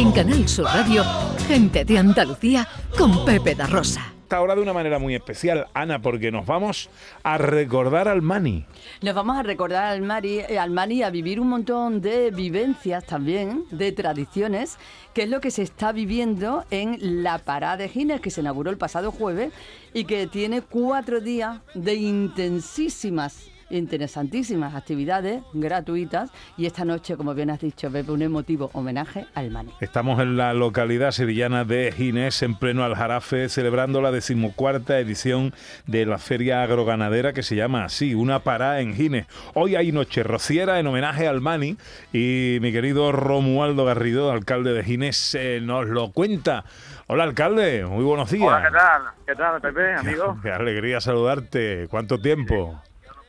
[0.00, 1.04] En Canal Sur Radio,
[1.46, 2.66] gente de Andalucía
[2.96, 6.88] con Pepe da Rosa ahora de una manera muy especial, Ana, porque nos vamos
[7.22, 8.64] a recordar al Mani.
[9.02, 13.04] Nos vamos a recordar al Mani, eh, al Mani a vivir un montón de vivencias
[13.04, 14.78] también, de tradiciones,
[15.14, 18.70] que es lo que se está viviendo en la Parada de Gines, que se inauguró
[18.70, 19.52] el pasado jueves
[19.92, 27.50] y que tiene cuatro días de intensísimas interesantísimas actividades gratuitas y esta noche, como bien
[27.50, 29.72] has dicho, Pepe, un emotivo homenaje al Mani.
[29.80, 35.54] Estamos en la localidad sevillana de Ginés, en pleno Aljarafe, celebrando la decimocuarta edición
[35.86, 39.26] de la Feria Agroganadera que se llama así, una parada en Ginés.
[39.54, 41.76] Hoy hay noche rociera en homenaje al Mani
[42.12, 46.64] y mi querido Romualdo Garrido, alcalde de Ginés, nos lo cuenta.
[47.06, 48.46] Hola, alcalde, muy buenos días.
[48.46, 49.02] Hola, ¿qué tal?
[49.26, 50.38] ¿Qué tal, Pepe, amigo?
[50.42, 51.88] Qué alegría saludarte.
[51.90, 52.80] ¿Cuánto tiempo?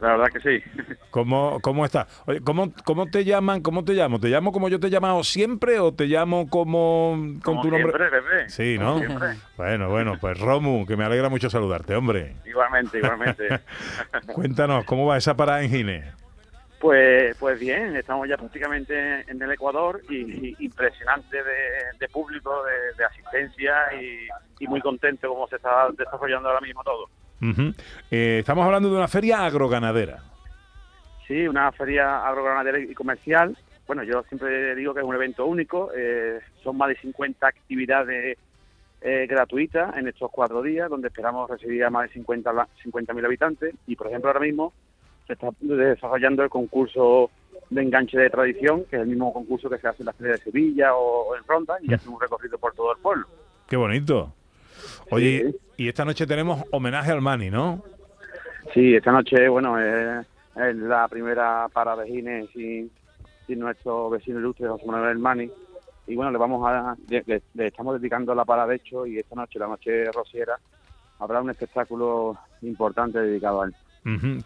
[0.00, 0.94] La verdad que sí.
[1.10, 2.06] ¿Cómo, cómo estás?
[2.44, 3.62] ¿cómo, ¿Cómo te llaman?
[3.62, 4.20] ¿Cómo te llamo?
[4.20, 7.92] ¿Te llamo como yo te he llamado siempre o te llamo como con tu nombre?
[7.92, 8.48] Siempre, bebé.
[8.48, 9.00] Sí, ¿no?
[9.56, 12.36] Bueno, bueno, pues Romu, que me alegra mucho saludarte, hombre.
[12.46, 13.48] Igualmente, igualmente.
[14.32, 16.12] Cuéntanos, ¿cómo va esa parada en Gine?
[16.80, 21.38] Pues, pues bien, estamos ya prácticamente en el Ecuador y, impresionante
[21.98, 22.62] de, público,
[22.96, 24.28] de, asistencia y,
[24.60, 27.08] y muy contento como se está desarrollando ahora mismo todo.
[28.10, 30.22] Eh, estamos hablando de una feria agroganadera.
[31.26, 33.56] Sí, una feria agroganadera y comercial.
[33.86, 35.90] Bueno, yo siempre digo que es un evento único.
[35.96, 38.38] Eh, son más de 50 actividades
[39.00, 43.74] eh, gratuitas en estos cuatro días, donde esperamos recibir a más de 50.000 50 habitantes.
[43.86, 44.72] Y, por ejemplo, ahora mismo
[45.26, 47.30] se está desarrollando el concurso
[47.70, 50.32] de enganche de tradición, que es el mismo concurso que se hace en la Feria
[50.32, 51.94] de Sevilla o, en Ronda, y mm.
[51.94, 53.26] hace un recorrido por todo el pueblo.
[53.68, 54.32] Qué bonito.
[55.10, 57.82] Oye, y esta noche tenemos homenaje al Mani, ¿no?
[58.74, 60.26] Sí, esta noche, bueno, es,
[60.56, 62.90] la primera parada de
[63.46, 65.48] sin, nuestro vecino ilustre José Manuel Mani.
[66.08, 69.60] Y bueno, le vamos a le, estamos dedicando la parada de hecho y esta noche,
[69.60, 70.58] la noche rociera,
[71.20, 73.74] habrá un espectáculo importante dedicado a él.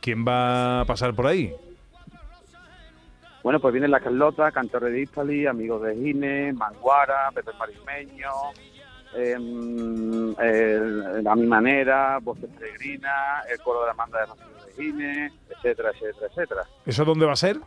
[0.00, 1.54] ¿Quién va a pasar por ahí?
[3.42, 8.30] Bueno, pues viene la Carlota, Cantor de Dispali, amigos de Gine, Manguara, Pepe Marismeño,
[9.16, 9.34] eh,
[11.26, 15.90] a mi manera, Voces Peregrinas, el coro de la banda de Rocío de Gine, etcétera,
[15.90, 16.62] etcétera, etcétera.
[16.86, 17.58] ¿Eso dónde va a ser?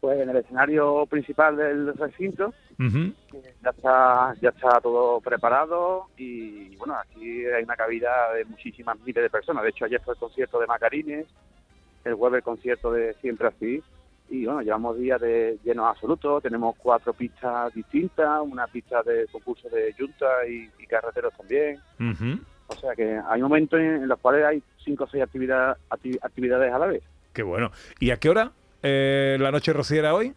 [0.00, 2.52] Pues en el escenario principal del recinto.
[2.78, 9.22] Ya está ya está todo preparado y bueno, aquí hay una cabida de muchísimas miles
[9.22, 9.62] de personas.
[9.62, 11.26] De hecho, ayer fue el concierto de Macarines,
[12.04, 13.82] el jueves el concierto de Siempre Así
[14.28, 19.68] y bueno, llevamos días de llenos absolutos, tenemos cuatro pistas distintas, una pista de concurso
[19.68, 21.80] de junta y, carreteros también.
[22.68, 25.76] O sea que hay momentos en, los cuales hay cinco o seis actividad,
[26.22, 27.02] actividades a la vez.
[27.32, 27.70] Qué bueno.
[28.00, 30.32] ¿Y a qué hora eh, la noche rociera hoy?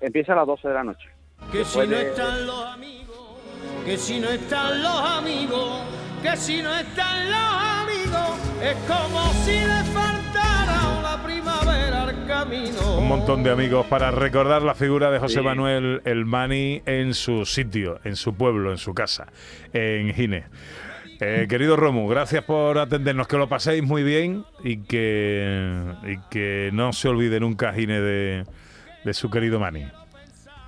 [0.00, 1.08] Empieza a las 12 de la noche.
[1.50, 3.38] Que si no están los amigos,
[3.84, 5.82] que si no están los amigos,
[6.22, 10.17] que si no están los amigos, es como si le
[12.48, 12.98] camino.
[12.98, 17.44] Un montón de amigos para recordar la figura de José Manuel El Mani en su
[17.44, 19.26] sitio, en su pueblo, en su casa,
[19.72, 20.46] en Gine.
[21.20, 26.70] Eh, querido Romu, gracias por atendernos, que lo paséis muy bien y que, y que
[26.72, 28.44] no se olvide nunca Gine de,
[29.04, 29.84] de su querido Mani.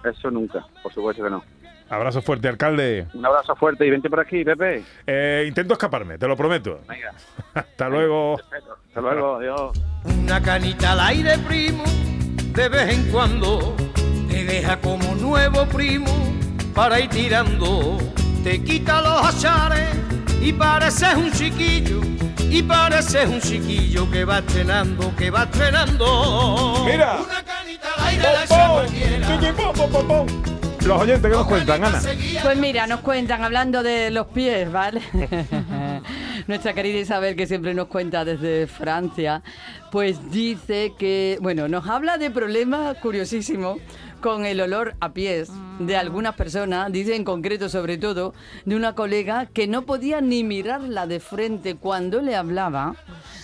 [0.05, 1.45] Eso nunca, por supuesto que no.
[1.91, 3.09] Abrazo fuerte, alcalde.
[3.15, 4.84] Un abrazo fuerte y vente por aquí, Pepe.
[5.05, 6.81] Eh, intento escaparme, te lo prometo.
[6.89, 7.12] Venga.
[7.55, 8.39] Hasta luego.
[8.39, 9.73] Hasta luego, adiós.
[10.05, 11.83] Una canita al aire, primo,
[12.55, 13.75] de vez en cuando
[14.28, 16.12] te deja como nuevo primo
[16.77, 17.99] para ir tirando.
[18.45, 19.89] Te quita los achares
[20.41, 22.01] y pareces un chiquillo.
[22.39, 26.84] Y pareces un chiquillo que va estrenando, que va estrenando.
[26.84, 27.19] Mira.
[27.21, 32.01] Una canita al aire, la los oyentes, ¿qué nos cuentan, Ana?
[32.43, 35.01] Pues mira, nos cuentan, hablando de los pies, ¿vale?
[36.47, 39.43] Nuestra querida Isabel, que siempre nos cuenta desde Francia,
[39.91, 43.79] pues dice que, bueno, nos habla de problemas curiosísimos
[44.21, 48.34] con el olor a pies de algunas personas, dice en concreto sobre todo
[48.65, 52.97] de una colega que no podía ni mirarla de frente cuando le hablaba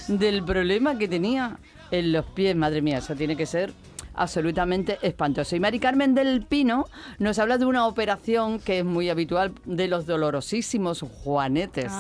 [0.08, 1.58] del problema que tenía
[1.90, 2.56] en los pies.
[2.56, 3.72] Madre mía, eso tiene que ser
[4.16, 5.54] absolutamente espantoso.
[5.56, 6.86] Y Mari Carmen del Pino
[7.18, 11.92] nos habla de una operación que es muy habitual de los dolorosísimos juanetes.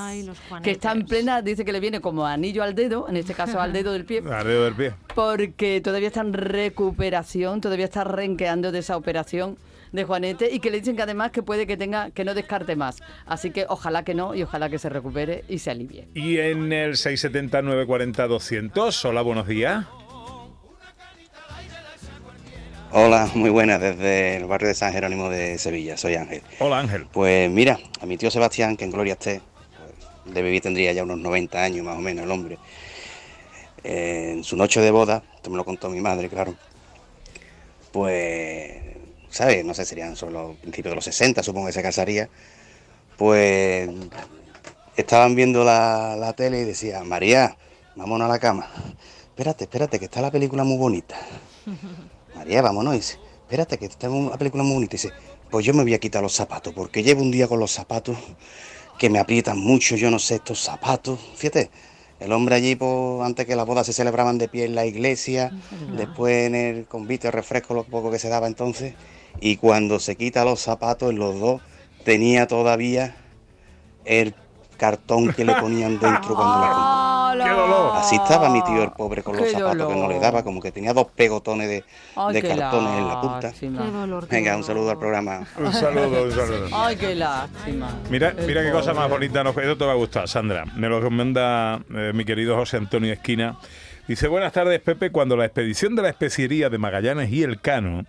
[0.62, 3.60] Que está en plena, dice que le viene como anillo al dedo, en este caso
[3.60, 4.22] al dedo del pie.
[4.32, 4.94] al dedo del pie.
[5.14, 9.56] Porque todavía está en recuperación, todavía está renqueando de esa operación
[9.92, 12.76] de Juanete y que le dicen que además que puede que tenga que no descarte
[12.76, 12.98] más.
[13.24, 16.08] Así que ojalá que no y ojalá que se recupere y se alivie.
[16.14, 19.86] Y en el 670 940 200, hola, buenos días.
[22.92, 26.42] Hola, muy buenas, desde el barrio de San Jerónimo de Sevilla, soy Ángel.
[26.60, 27.06] Hola Ángel.
[27.12, 29.40] Pues mira, a mi tío Sebastián, que en gloria esté,
[30.24, 32.58] pues, de vivir tendría ya unos 90 años más o menos el hombre.
[33.82, 36.54] Eh, en su noche de boda, esto me lo contó mi madre, claro,
[37.92, 38.72] pues,
[39.30, 39.64] ¿sabes?
[39.64, 42.28] No sé, serían sobre los principios de los 60, supongo que se casaría.
[43.16, 43.90] Pues
[44.96, 47.56] estaban viendo la, la tele y decía, María,
[47.96, 48.70] vámonos a la cama.
[49.28, 51.16] Espérate, espérate, que está la película muy bonita.
[52.46, 52.94] María, vámonos.
[52.94, 54.92] Dice, espérate, que está la película muy bonita.
[54.92, 55.10] Dice,
[55.50, 58.16] pues yo me voy a quitar los zapatos, porque llevo un día con los zapatos
[59.00, 61.18] que me aprietan mucho, yo no sé, estos zapatos.
[61.34, 61.70] Fíjate,
[62.20, 65.50] el hombre allí, pues, antes que las bodas se celebraban de pie en la iglesia,
[65.96, 68.94] después en el convite, el refresco, lo poco que se daba entonces,
[69.40, 71.60] y cuando se quita los zapatos, en los dos,
[72.04, 73.16] tenía todavía
[74.04, 74.36] el
[74.76, 77.12] cartón que le ponían dentro cuando la
[77.44, 77.92] ¡Qué dolor!
[77.96, 80.72] Así estaba mi tío el pobre con los zapatos que no le daba, como que
[80.72, 81.84] tenía dos pegotones de,
[82.16, 83.40] Ay, de qué cartones en la punta.
[83.48, 83.82] lástima.
[83.84, 84.28] Qué dolor.
[84.28, 85.46] qué Venga, un saludo al programa.
[85.58, 86.68] Un saludo, un saludo.
[86.72, 87.88] Ay, qué lástima.
[88.10, 90.64] Mira, El mira qué cosa más bonita nos Esto te va a gustar, Sandra.
[90.76, 93.56] Me lo recomienda eh, mi querido José Antonio Esquina.
[94.08, 95.10] Dice, buenas tardes, Pepe.
[95.10, 98.04] Cuando la expedición de la especiería de Magallanes y Elcano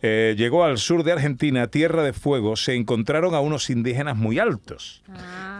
[0.00, 4.38] eh, llegó al sur de Argentina, Tierra de Fuego, se encontraron a unos indígenas muy
[4.38, 5.02] altos.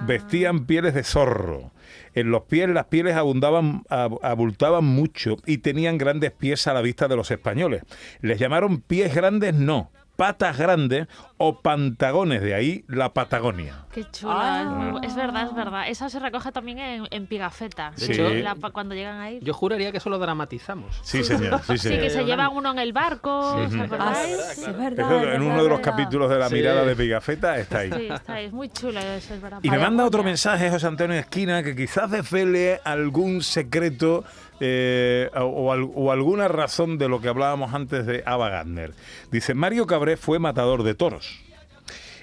[0.06, 1.72] Vestían pieles de zorro.
[2.14, 6.82] En los pies las pieles abundaban, ab- abultaban mucho y tenían grandes pies a la
[6.82, 7.82] vista de los españoles.
[8.20, 13.84] Les llamaron pies grandes, no, patas grandes o pantagones, de ahí la Patagonia.
[13.92, 14.94] Qué chula.
[14.94, 15.00] Ah.
[15.02, 15.88] Es, verdad, es verdad.
[15.88, 17.92] Eso se recoge también en, en Pigafetta.
[18.08, 19.40] La- cuando llegan ahí.
[19.42, 21.00] Yo juraría que eso lo dramatizamos.
[21.02, 23.54] Sí, señor, sí, que se llevan uno en el barco.
[23.56, 23.78] ¿os Sí.
[23.80, 24.36] Ah, acordáis?
[24.54, 25.06] sí, es verdad.
[25.06, 25.82] Eso, es en verdad, uno de los verdad.
[25.82, 26.54] capítulos de la Sí.
[26.54, 27.90] mirada de Pigafetta está ahí.
[27.92, 28.44] Sí, está ahí.
[28.46, 29.58] Es muy chulo eso, es verdad.
[29.62, 34.24] Y me manda otro mensaje, José Antonio Esquina, que quizás desvele algún secreto
[34.64, 38.92] eh, o, o al- o alguna razón de lo que hablábamos antes de Ava Gardner.
[39.32, 39.88] Dice, Mario
[40.18, 41.40] Fue matador de toros.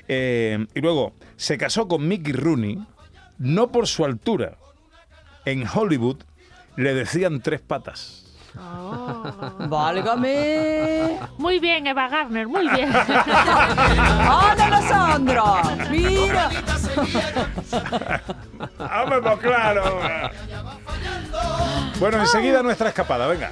[0.08, 2.78] Eh, y luego, se casó con Mickey Rooney,
[3.38, 4.58] no por su altura.
[5.46, 6.18] En Hollywood
[6.76, 8.26] le decían tres patas.
[8.58, 9.24] Oh.
[9.70, 11.20] Válgame.
[11.38, 12.94] Muy bien, Eva Gardner, muy bien.
[12.96, 15.62] ¡Anda, Sandra!
[15.90, 16.50] ¡Mira!
[19.04, 20.00] ¡Hombre, pues claro!
[22.00, 23.52] Bueno, enseguida nuestra escapada, venga.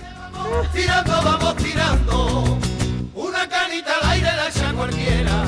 [0.74, 2.57] tirando, vamos tirando.
[4.78, 5.44] Cualquiera.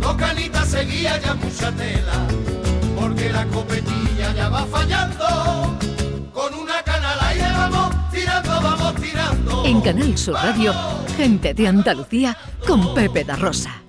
[0.00, 2.26] Dos canitas seguía ya mucha tela.
[2.98, 5.76] Porque la copetilla ya va fallando.
[6.32, 9.64] Con una cana al aire vamos tirando, vamos tirando.
[9.66, 10.72] En Canal Sur Radio,
[11.16, 12.36] gente de Andalucía
[12.66, 13.81] con Pepe da Rosa.